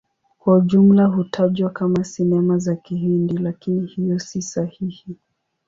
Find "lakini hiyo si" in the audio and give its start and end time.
3.37-4.41